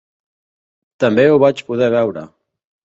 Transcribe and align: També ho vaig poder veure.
També 1.05 1.27
ho 1.33 1.39
vaig 1.47 1.65
poder 1.71 1.95
veure. 1.99 2.27